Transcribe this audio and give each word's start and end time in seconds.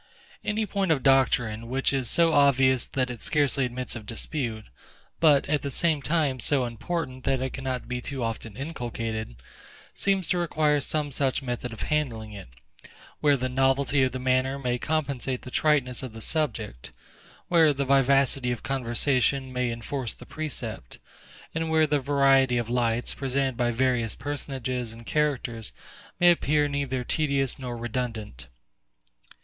Any 0.43 0.65
point 0.65 0.89
of 0.91 1.03
doctrine, 1.03 1.67
which 1.67 1.93
is 1.93 2.09
so 2.09 2.33
obvious 2.33 2.87
that 2.87 3.11
it 3.11 3.21
scarcely 3.21 3.65
admits 3.65 3.95
of 3.95 4.07
dispute, 4.07 4.65
but 5.19 5.47
at 5.47 5.61
the 5.61 5.69
same 5.69 6.01
time 6.01 6.39
so 6.39 6.65
important 6.65 7.23
that 7.25 7.39
it 7.39 7.53
cannot 7.53 7.87
be 7.87 8.01
too 8.01 8.23
often 8.23 8.57
inculcated, 8.57 9.35
seems 9.93 10.27
to 10.29 10.39
require 10.39 10.79
some 10.79 11.11
such 11.11 11.43
method 11.43 11.71
of 11.71 11.83
handling 11.83 12.33
it; 12.33 12.47
where 13.19 13.37
the 13.37 13.47
novelty 13.47 14.01
of 14.01 14.11
the 14.11 14.17
manner 14.17 14.57
may 14.57 14.79
compensate 14.79 15.43
the 15.43 15.51
triteness 15.51 16.01
of 16.01 16.13
the 16.13 16.19
subject; 16.21 16.91
where 17.47 17.71
the 17.71 17.85
vivacity 17.85 18.51
of 18.51 18.63
conversation 18.63 19.53
may 19.53 19.69
enforce 19.71 20.15
the 20.15 20.25
precept; 20.25 20.97
and 21.53 21.69
where 21.69 21.85
the 21.85 21.99
variety 21.99 22.57
of 22.57 22.71
lights, 22.71 23.13
presented 23.13 23.55
by 23.55 23.69
various 23.69 24.15
personages 24.15 24.93
and 24.93 25.05
characters, 25.05 25.71
may 26.19 26.31
appear 26.31 26.67
neither 26.67 27.03
tedious 27.03 27.59
nor 27.59 27.77
redundant. 27.77 28.47